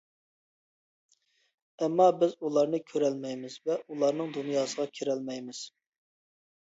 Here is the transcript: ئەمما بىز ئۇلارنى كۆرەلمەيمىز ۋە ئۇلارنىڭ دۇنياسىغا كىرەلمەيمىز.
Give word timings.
ئەمما 1.83 2.07
بىز 2.23 2.33
ئۇلارنى 2.47 2.79
كۆرەلمەيمىز 2.91 3.57
ۋە 3.71 3.75
ئۇلارنىڭ 3.83 4.31
دۇنياسىغا 4.39 4.87
كىرەلمەيمىز. 5.01 5.61